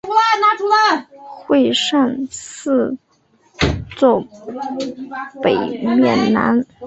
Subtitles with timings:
[1.45, 2.97] 会善寺
[3.95, 4.25] 坐
[5.43, 6.65] 北面南。